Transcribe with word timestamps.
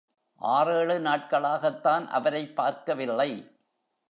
ஆறேழு 0.35 0.99
நாட்களாகத்தான் 0.99 2.07
அவரைப் 2.07 2.55
பார்க்கவில்லை. 2.55 3.57